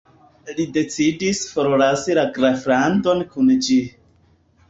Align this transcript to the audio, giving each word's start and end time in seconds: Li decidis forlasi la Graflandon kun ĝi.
Li 0.59 0.63
decidis 0.77 1.41
forlasi 1.57 2.17
la 2.19 2.25
Graflandon 2.37 3.21
kun 3.35 3.51
ĝi. 3.67 3.77